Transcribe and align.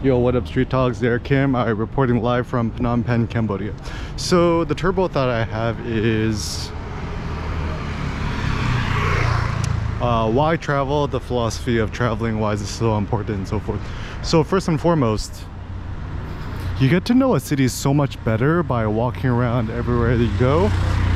Yo, 0.00 0.16
what 0.16 0.36
up, 0.36 0.46
Street 0.46 0.70
Talks? 0.70 1.00
There, 1.00 1.18
Kim. 1.18 1.56
I 1.56 1.70
reporting 1.70 2.22
live 2.22 2.46
from 2.46 2.70
Phnom 2.70 3.04
Penh, 3.04 3.26
Cambodia. 3.26 3.74
So 4.16 4.62
the 4.62 4.72
turbo 4.72 5.08
thought 5.08 5.28
I 5.28 5.42
have 5.42 5.84
is 5.84 6.70
uh, 10.00 10.30
why 10.30 10.56
travel, 10.56 11.08
the 11.08 11.18
philosophy 11.18 11.78
of 11.78 11.90
traveling, 11.90 12.38
why 12.38 12.52
is 12.52 12.60
this 12.60 12.70
so 12.70 12.96
important, 12.96 13.38
and 13.38 13.48
so 13.48 13.58
forth. 13.58 13.80
So 14.22 14.44
first 14.44 14.68
and 14.68 14.80
foremost, 14.80 15.42
you 16.78 16.88
get 16.88 17.04
to 17.06 17.14
know 17.14 17.34
a 17.34 17.40
city 17.40 17.66
so 17.66 17.92
much 17.92 18.22
better 18.24 18.62
by 18.62 18.86
walking 18.86 19.28
around 19.28 19.68
everywhere 19.68 20.16
that 20.16 20.24
you 20.24 20.38
go. 20.38 20.68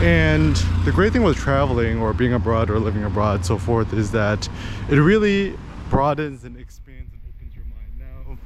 And 0.00 0.54
the 0.84 0.92
great 0.92 1.12
thing 1.12 1.24
with 1.24 1.36
traveling 1.36 2.00
or 2.00 2.12
being 2.12 2.32
abroad 2.32 2.70
or 2.70 2.78
living 2.78 3.02
abroad, 3.02 3.44
so 3.44 3.58
forth, 3.58 3.92
is 3.92 4.12
that 4.12 4.48
it 4.88 4.98
really 4.98 5.58
broadens 5.90 6.44
and 6.44 6.56
expands 6.56 7.12
and 7.12 7.20
opens 7.28 7.56
your 7.56 7.64
mind. 7.64 7.98
Now, 7.98 8.38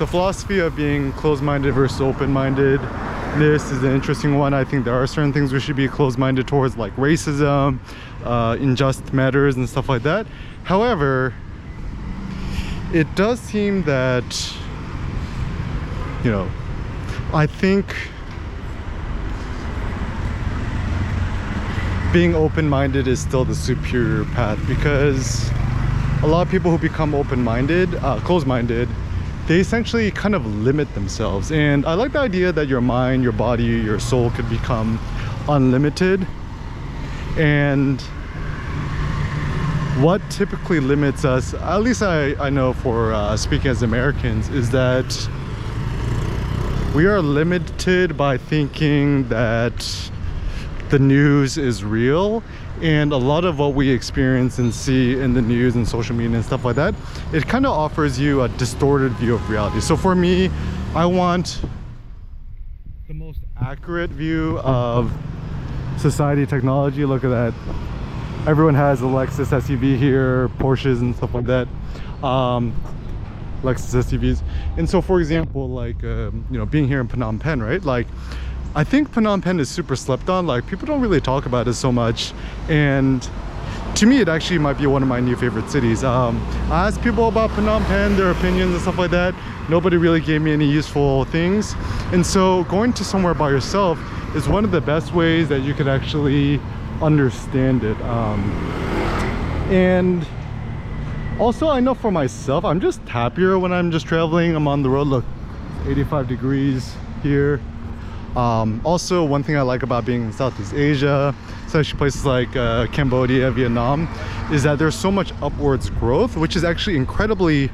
the 0.00 0.06
philosophy 0.06 0.58
of 0.58 0.74
being 0.74 1.12
closed-minded 1.12 1.72
versus 1.74 2.00
open-minded 2.00 2.80
this 3.38 3.70
is 3.70 3.84
an 3.84 3.94
interesting 3.94 4.36
one. 4.38 4.52
I 4.52 4.64
think 4.64 4.84
there 4.84 5.00
are 5.00 5.06
certain 5.06 5.32
things 5.32 5.52
we 5.52 5.60
should 5.60 5.76
be 5.76 5.86
closed-minded 5.86 6.48
towards 6.48 6.76
like 6.76 6.92
racism 6.96 7.78
uh, 8.24 8.56
unjust 8.58 9.12
matters 9.12 9.56
and 9.56 9.68
stuff 9.68 9.88
like 9.88 10.02
that. 10.02 10.26
However 10.64 11.32
it 12.92 13.14
does 13.14 13.38
seem 13.38 13.84
that 13.84 14.24
you 16.24 16.30
know 16.30 16.50
i 17.32 17.46
think 17.46 17.94
being 22.12 22.34
open-minded 22.34 23.06
is 23.06 23.20
still 23.20 23.44
the 23.44 23.54
superior 23.54 24.24
path 24.24 24.58
because 24.66 25.48
a 26.24 26.26
lot 26.26 26.44
of 26.44 26.50
people 26.50 26.70
who 26.70 26.78
become 26.78 27.14
open-minded 27.14 27.94
uh, 27.96 28.18
closed-minded 28.20 28.88
they 29.46 29.60
essentially 29.60 30.10
kind 30.10 30.34
of 30.34 30.46
limit 30.46 30.92
themselves. 30.94 31.50
And 31.52 31.84
i 31.86 31.94
like 31.94 32.12
the 32.12 32.20
idea 32.20 32.52
that 32.52 32.68
your 32.68 32.80
mind 32.80 33.22
your 33.22 33.32
body 33.32 33.64
your 33.64 33.98
soul 34.00 34.30
could 34.30 34.48
become 34.48 34.98
unlimited. 35.48 36.26
And 37.36 38.00
what 40.00 40.22
typically 40.30 40.80
limits 40.80 41.26
us 41.26 41.52
at 41.52 41.78
least 41.82 42.02
i, 42.02 42.32
I 42.36 42.48
know 42.48 42.72
for 42.72 43.12
uh, 43.12 43.36
speaking 43.36 43.70
as 43.70 43.82
americans 43.82 44.48
is 44.48 44.70
that 44.70 45.28
we 46.94 47.04
are 47.06 47.20
limited 47.20 48.16
by 48.16 48.38
thinking 48.38 49.28
that 49.28 50.10
the 50.90 50.98
news 50.98 51.56
is 51.56 51.84
real 51.84 52.42
and 52.82 53.12
a 53.12 53.16
lot 53.16 53.44
of 53.44 53.60
what 53.60 53.74
we 53.74 53.88
experience 53.88 54.58
and 54.58 54.74
see 54.74 55.18
in 55.18 55.32
the 55.34 55.40
news 55.40 55.76
and 55.76 55.86
social 55.86 56.16
media 56.16 56.36
and 56.36 56.44
stuff 56.44 56.64
like 56.64 56.74
that 56.74 56.94
it 57.32 57.46
kind 57.46 57.64
of 57.64 57.72
offers 57.72 58.18
you 58.18 58.42
a 58.42 58.48
distorted 58.50 59.12
view 59.12 59.34
of 59.36 59.50
reality. 59.50 59.80
So 59.80 59.96
for 59.96 60.14
me 60.14 60.50
i 60.94 61.06
want 61.06 61.60
the 63.06 63.14
most 63.14 63.40
accurate 63.60 64.10
view 64.10 64.58
of 64.58 65.12
society 65.96 66.46
technology 66.46 67.04
look 67.04 67.22
at 67.22 67.28
that. 67.28 67.54
Everyone 68.48 68.74
has 68.74 69.00
a 69.02 69.04
lexus 69.04 69.46
suv 69.46 69.96
here 69.96 70.48
porsches 70.58 71.00
and 71.00 71.14
stuff 71.14 71.34
like 71.34 71.46
that 71.46 71.68
um, 72.24 72.74
lexus 73.62 74.04
suvs 74.04 74.42
and 74.76 74.88
so 74.88 75.00
for 75.00 75.20
example 75.20 75.68
like 75.68 76.02
um, 76.02 76.44
you 76.50 76.58
know 76.58 76.66
being 76.66 76.88
here 76.88 77.00
in 77.00 77.06
phnom 77.06 77.38
penh 77.38 77.60
right? 77.60 77.84
Like 77.84 78.08
I 78.72 78.84
think 78.84 79.10
Phnom 79.10 79.42
Penh 79.42 79.58
is 79.58 79.68
super 79.68 79.96
slept 79.96 80.30
on. 80.30 80.46
Like 80.46 80.64
people 80.64 80.86
don't 80.86 81.00
really 81.00 81.20
talk 81.20 81.44
about 81.44 81.66
it 81.66 81.74
so 81.74 81.90
much. 81.90 82.32
And 82.68 83.28
to 83.96 84.06
me, 84.06 84.20
it 84.20 84.28
actually 84.28 84.58
might 84.58 84.78
be 84.78 84.86
one 84.86 85.02
of 85.02 85.08
my 85.08 85.18
new 85.18 85.34
favorite 85.34 85.68
cities. 85.68 86.04
Um, 86.04 86.40
I 86.70 86.86
asked 86.86 87.02
people 87.02 87.26
about 87.26 87.50
Phnom 87.50 87.84
Penh, 87.86 88.16
their 88.16 88.30
opinions 88.30 88.72
and 88.72 88.80
stuff 88.80 88.96
like 88.96 89.10
that. 89.10 89.34
Nobody 89.68 89.96
really 89.96 90.20
gave 90.20 90.40
me 90.40 90.52
any 90.52 90.66
useful 90.66 91.24
things. 91.26 91.74
And 92.12 92.24
so 92.24 92.62
going 92.64 92.92
to 92.92 93.04
somewhere 93.04 93.34
by 93.34 93.50
yourself 93.50 93.98
is 94.36 94.48
one 94.48 94.64
of 94.64 94.70
the 94.70 94.80
best 94.80 95.12
ways 95.12 95.48
that 95.48 95.62
you 95.62 95.74
could 95.74 95.88
actually 95.88 96.60
understand 97.02 97.82
it. 97.82 98.00
Um, 98.02 98.40
and 99.68 100.24
also 101.40 101.68
I 101.68 101.80
know 101.80 101.94
for 101.94 102.12
myself, 102.12 102.64
I'm 102.64 102.80
just 102.80 103.00
happier 103.08 103.58
when 103.58 103.72
I'm 103.72 103.90
just 103.90 104.06
traveling. 104.06 104.54
I'm 104.54 104.68
on 104.68 104.84
the 104.84 104.90
road. 104.90 105.08
Look, 105.08 105.24
85 105.88 106.28
degrees 106.28 106.94
here 107.24 107.60
um, 108.36 108.80
also 108.84 109.24
one 109.24 109.42
thing 109.42 109.56
i 109.56 109.62
like 109.62 109.82
about 109.82 110.04
being 110.04 110.22
in 110.22 110.32
southeast 110.32 110.72
asia 110.74 111.34
especially 111.66 111.98
places 111.98 112.24
like 112.24 112.54
uh, 112.56 112.86
cambodia 112.88 113.50
vietnam 113.50 114.08
is 114.52 114.62
that 114.62 114.78
there's 114.78 114.94
so 114.94 115.10
much 115.10 115.32
upwards 115.42 115.90
growth 115.90 116.36
which 116.36 116.56
is 116.56 116.64
actually 116.64 116.96
incredibly 116.96 117.70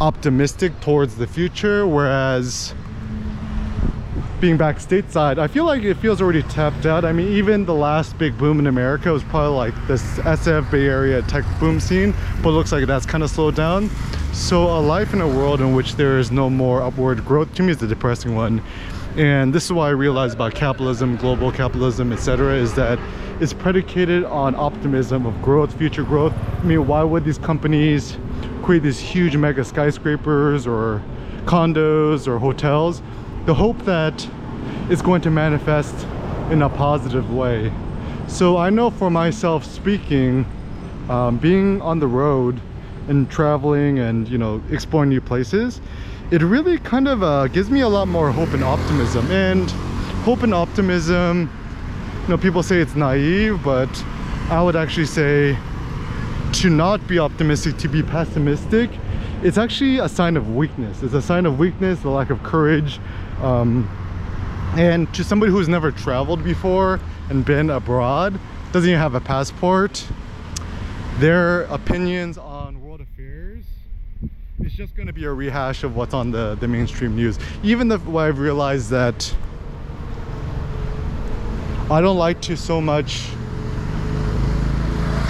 optimistic 0.00 0.78
towards 0.80 1.16
the 1.16 1.26
future 1.26 1.86
whereas 1.86 2.74
being 4.40 4.58
back 4.58 4.76
stateside 4.76 5.38
i 5.38 5.46
feel 5.46 5.64
like 5.64 5.82
it 5.82 5.94
feels 5.94 6.20
already 6.20 6.42
tapped 6.42 6.84
out. 6.84 7.06
I 7.06 7.12
mean 7.12 7.28
even 7.28 7.64
the 7.64 7.74
last 7.74 8.18
big 8.18 8.36
boom 8.36 8.58
in 8.58 8.66
america 8.66 9.10
was 9.10 9.24
probably 9.24 9.56
like 9.56 9.86
this 9.86 10.02
sf 10.18 10.70
bay 10.70 10.86
area 10.86 11.22
tech 11.22 11.44
boom 11.58 11.80
scene 11.80 12.12
but 12.42 12.50
it 12.50 12.52
looks 12.52 12.70
like 12.70 12.86
that's 12.86 13.06
kind 13.06 13.24
of 13.24 13.30
slowed 13.30 13.54
down. 13.56 13.88
So 14.34 14.64
a 14.64 14.80
life 14.80 15.14
in 15.14 15.22
a 15.22 15.26
world 15.26 15.62
in 15.62 15.74
which 15.74 15.96
there 15.96 16.18
is 16.18 16.30
no 16.30 16.50
more 16.50 16.82
upward 16.82 17.24
growth 17.24 17.54
to 17.54 17.62
me 17.62 17.72
is 17.72 17.82
a 17.82 17.86
depressing 17.86 18.34
one 18.34 18.62
and 19.16 19.52
this 19.54 19.64
is 19.64 19.72
why 19.72 19.88
i 19.88 19.90
realized 19.90 20.34
about 20.34 20.54
capitalism 20.54 21.16
global 21.16 21.50
capitalism 21.50 22.12
etc 22.12 22.54
is 22.54 22.74
that 22.74 22.98
it's 23.38 23.52
predicated 23.52 24.24
on 24.24 24.54
optimism 24.54 25.26
of 25.26 25.42
growth 25.42 25.76
future 25.76 26.02
growth. 26.02 26.32
I 26.32 26.62
mean 26.62 26.86
why 26.86 27.02
would 27.02 27.24
these 27.24 27.36
companies 27.36 28.16
create 28.62 28.82
these 28.82 28.98
huge 28.98 29.36
mega 29.36 29.62
skyscrapers 29.62 30.66
or 30.66 31.02
condos 31.44 32.26
or 32.26 32.38
hotels? 32.38 33.02
The 33.44 33.52
hope 33.52 33.78
that 33.80 34.26
it's 34.88 35.02
going 35.02 35.20
to 35.22 35.30
manifest 35.30 36.06
in 36.50 36.62
a 36.62 36.68
positive 36.70 37.30
way. 37.30 37.70
So 38.26 38.56
i 38.56 38.70
know 38.70 38.90
for 38.90 39.10
myself 39.10 39.64
speaking 39.66 40.46
um, 41.10 41.36
being 41.36 41.82
on 41.82 41.98
the 42.00 42.06
road 42.06 42.58
and 43.08 43.30
traveling 43.30 43.98
and 43.98 44.26
you 44.28 44.38
know 44.38 44.62
exploring 44.70 45.10
new 45.10 45.20
places 45.20 45.80
it 46.30 46.42
really 46.42 46.78
kind 46.78 47.08
of 47.08 47.22
uh, 47.22 47.46
gives 47.48 47.70
me 47.70 47.80
a 47.80 47.88
lot 47.88 48.08
more 48.08 48.30
hope 48.30 48.52
and 48.52 48.64
optimism. 48.64 49.30
And 49.30 49.70
hope 50.26 50.42
and 50.42 50.52
optimism 50.52 51.48
you 52.22 52.28
know 52.28 52.36
people 52.36 52.60
say 52.60 52.80
it's 52.80 52.96
naive 52.96 53.62
but 53.62 53.88
i 54.50 54.60
would 54.60 54.74
actually 54.74 55.06
say 55.06 55.56
to 56.52 56.68
not 56.68 57.06
be 57.06 57.20
optimistic 57.20 57.76
to 57.76 57.86
be 57.86 58.02
pessimistic 58.02 58.90
it's 59.44 59.56
actually 59.56 59.98
a 59.98 60.08
sign 60.08 60.36
of 60.36 60.56
weakness. 60.56 61.02
It's 61.02 61.12
a 61.12 61.22
sign 61.22 61.46
of 61.46 61.60
weakness 61.60 62.00
the 62.00 62.08
lack 62.08 62.30
of 62.30 62.42
courage 62.42 62.98
um, 63.40 63.88
and 64.76 65.12
to 65.14 65.22
somebody 65.22 65.52
who's 65.52 65.68
never 65.68 65.92
traveled 65.92 66.42
before 66.42 66.98
and 67.30 67.44
been 67.44 67.70
abroad 67.70 68.40
doesn't 68.72 68.88
even 68.88 68.98
have 68.98 69.14
a 69.14 69.20
passport 69.20 70.04
their 71.20 71.62
opinions 71.64 72.36
it's 72.36 72.44
just 74.76 74.94
going 74.94 75.06
to 75.06 75.12
be 75.14 75.24
a 75.24 75.32
rehash 75.32 75.84
of 75.84 75.96
what's 75.96 76.12
on 76.12 76.30
the, 76.30 76.54
the 76.60 76.68
mainstream 76.68 77.16
news. 77.16 77.38
Even 77.62 77.88
way 78.10 78.24
I've 78.24 78.38
realized 78.38 78.90
that 78.90 79.34
I 81.90 82.02
don't 82.02 82.18
like 82.18 82.42
to 82.42 82.58
so 82.58 82.78
much 82.78 83.24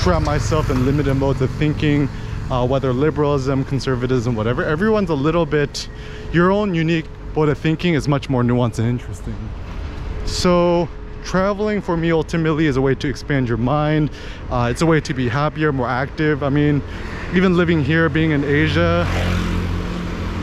trap 0.00 0.22
myself 0.22 0.68
in 0.68 0.84
limited 0.84 1.14
modes 1.14 1.40
of 1.42 1.50
thinking, 1.52 2.08
uh, 2.50 2.66
whether 2.66 2.92
liberalism, 2.92 3.64
conservatism, 3.64 4.34
whatever. 4.34 4.64
Everyone's 4.64 5.10
a 5.10 5.14
little 5.14 5.46
bit, 5.46 5.88
your 6.32 6.50
own 6.50 6.74
unique 6.74 7.06
mode 7.36 7.48
of 7.48 7.56
thinking 7.56 7.94
is 7.94 8.08
much 8.08 8.28
more 8.28 8.42
nuanced 8.42 8.80
and 8.80 8.88
interesting. 8.88 9.36
So 10.24 10.88
traveling 11.22 11.80
for 11.82 11.96
me 11.96 12.10
ultimately 12.10 12.66
is 12.66 12.78
a 12.78 12.80
way 12.80 12.96
to 12.96 13.08
expand 13.08 13.46
your 13.46 13.58
mind. 13.58 14.10
Uh, 14.50 14.70
it's 14.72 14.82
a 14.82 14.86
way 14.86 15.00
to 15.02 15.14
be 15.14 15.28
happier, 15.28 15.72
more 15.72 15.88
active. 15.88 16.42
I 16.42 16.48
mean, 16.48 16.82
even 17.34 17.56
living 17.56 17.82
here, 17.82 18.08
being 18.08 18.30
in 18.30 18.44
Asia, 18.44 19.06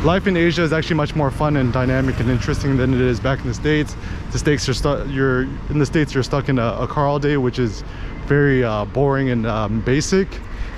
life 0.04 0.28
in 0.28 0.36
Asia 0.36 0.62
is 0.62 0.74
actually 0.74 0.98
much 0.98 1.16
more 1.16 1.32
fun 1.32 1.56
and 1.58 1.72
dynamic 1.72 2.20
and 2.20 2.30
interesting 2.30 2.76
than 2.76 2.94
it 2.94 3.00
is 3.00 3.20
back 3.20 3.40
in 3.40 3.48
the 3.48 3.54
States. 3.54 3.96
The 4.32 4.40
States 4.40 4.68
are 4.68 4.74
stuck, 4.74 5.08
you're 5.10 5.44
in 5.44 5.80
the 5.80 5.86
States, 5.86 6.14
you're 6.14 6.24
stuck 6.24 6.50
in 6.50 6.60
a, 6.60 6.78
a 6.82 6.88
car 6.88 7.08
all 7.08 7.20
day, 7.20 7.38
which 7.38 7.58
is 7.58 7.84
very 8.26 8.64
uh, 8.64 8.86
boring 8.86 9.30
and 9.30 9.48
um, 9.48 9.82
basic. 9.82 10.28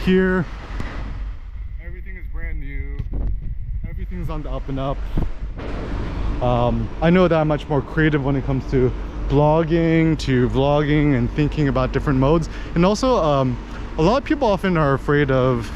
Here, 0.04 0.46
everything 1.84 2.18
is 2.18 2.26
brand 2.32 2.60
new. 2.60 2.98
Everything's 3.90 4.30
on 4.30 4.44
the 4.44 4.52
up 4.52 4.70
and 4.70 4.80
up. 4.80 4.98
Um, 6.42 6.88
I 7.02 7.10
know 7.10 7.28
that 7.28 7.40
I'm 7.40 7.48
much 7.48 7.68
more 7.68 7.82
creative 7.82 8.24
when 8.24 8.36
it 8.36 8.46
comes 8.46 8.70
to 8.72 8.92
blogging, 9.28 10.20
to 10.20 10.48
vlogging 10.50 11.18
and 11.18 11.32
thinking 11.32 11.68
about 11.68 11.92
different 11.92 12.20
modes. 12.20 12.48
And 12.76 12.86
also, 12.86 13.16
um, 13.16 13.58
a 13.98 14.02
lot 14.04 14.18
of 14.18 14.24
people 14.24 14.48
often 14.48 14.78
are 14.78 14.94
afraid 14.94 15.32
of 15.32 15.72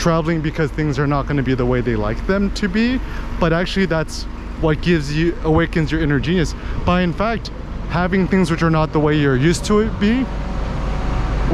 traveling 0.00 0.40
because 0.40 0.70
things 0.72 0.98
are 0.98 1.06
not 1.06 1.26
going 1.26 1.36
to 1.36 1.42
be 1.42 1.54
the 1.54 1.66
way 1.66 1.80
they 1.80 1.94
like 1.94 2.26
them 2.26 2.50
to 2.54 2.68
be 2.68 2.98
but 3.38 3.52
actually 3.52 3.86
that's 3.86 4.24
what 4.60 4.80
gives 4.82 5.16
you 5.16 5.36
awakens 5.44 5.92
your 5.92 6.00
inner 6.00 6.18
genius 6.18 6.54
by 6.84 7.02
in 7.02 7.12
fact 7.12 7.48
having 7.90 8.26
things 8.26 8.50
which 8.50 8.62
are 8.62 8.70
not 8.70 8.92
the 8.92 9.00
way 9.00 9.16
you're 9.16 9.36
used 9.36 9.64
to 9.64 9.80
it 9.80 10.00
be 10.00 10.24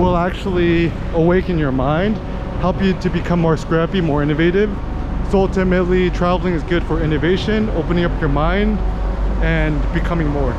will 0.01 0.17
actually 0.17 0.93
awaken 1.13 1.59
your 1.59 1.73
mind 1.73 2.17
help 2.61 2.81
you 2.81 2.95
to 3.01 3.11
become 3.11 3.41
more 3.41 3.57
scrappy 3.57 4.01
more 4.01 4.23
innovative 4.23 4.71
So 5.31 5.41
ultimately, 5.41 6.09
traveling 6.11 6.55
is 6.55 6.63
good 6.63 6.85
for 6.85 7.03
innovation, 7.03 7.69
opening 7.71 8.05
up 8.05 8.21
your 8.21 8.29
mind, 8.29 8.79
and 9.43 9.75
becoming 9.93 10.29
more. 10.29 10.55